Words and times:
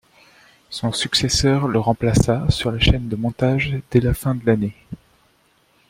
Son 0.71 0.91
successeur 0.93 1.67
le 1.67 1.79
remplaça 1.79 2.49
sur 2.49 2.71
les 2.71 2.79
chaînes 2.79 3.07
de 3.07 3.15
montage 3.15 3.75
dès 3.91 3.99
la 3.99 4.15
fin 4.15 4.33
de 4.33 4.43
l'année. 4.47 4.73